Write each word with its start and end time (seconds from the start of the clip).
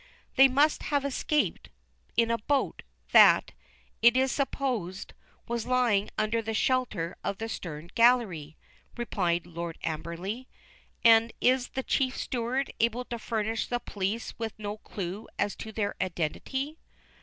"They 0.35 0.47
must 0.47 0.81
have 0.89 1.05
escaped 1.05 1.69
in 2.17 2.31
a 2.31 2.39
boat 2.39 2.81
that, 3.11 3.51
it 4.01 4.17
is 4.17 4.31
supposed, 4.31 5.13
was 5.47 5.67
lying 5.67 6.09
under 6.17 6.41
the 6.41 6.55
shelter 6.55 7.15
of 7.23 7.37
the 7.37 7.47
stern 7.47 7.91
gallery," 7.93 8.57
replied 8.97 9.45
Lord 9.45 9.77
Amberley. 9.83 10.47
"And 11.03 11.31
is 11.39 11.67
the 11.75 11.83
chief 11.83 12.17
steward 12.17 12.73
able 12.79 13.05
to 13.05 13.19
furnish 13.19 13.67
the 13.67 13.77
police 13.79 14.33
with 14.39 14.57
no 14.57 14.77
clue 14.79 15.27
as 15.37 15.55
to 15.57 15.71
their 15.71 15.93
identity?" 16.01 16.79